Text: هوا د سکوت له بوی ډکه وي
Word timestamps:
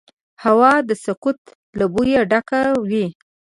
هوا 0.43 0.73
د 0.89 0.91
سکوت 1.05 1.39
له 1.79 1.85
بوی 1.93 2.11
ډکه 2.31 2.59
وي 2.89 3.05